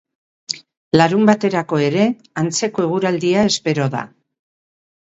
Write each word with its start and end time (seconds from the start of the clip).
Larunbaterako 0.99 1.83
ere, 1.89 2.07
antzeko 2.45 2.89
eguraldia 2.91 3.47
espero 3.55 3.91
da. 3.99 4.07